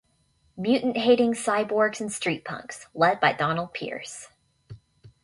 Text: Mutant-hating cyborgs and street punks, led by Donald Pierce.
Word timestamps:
Mutant-hating 0.57 1.33
cyborgs 1.35 2.01
and 2.01 2.11
street 2.11 2.43
punks, 2.43 2.87
led 2.95 3.19
by 3.19 3.33
Donald 3.33 3.71
Pierce. 3.75 4.29